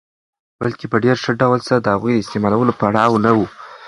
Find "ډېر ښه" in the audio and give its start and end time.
1.03-1.31